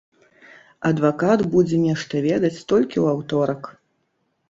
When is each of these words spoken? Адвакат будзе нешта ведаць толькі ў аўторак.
Адвакат 0.91 1.45
будзе 1.53 1.81
нешта 1.85 2.25
ведаць 2.29 2.55
толькі 2.75 2.93
ў 3.03 3.17
аўторак. 3.17 3.61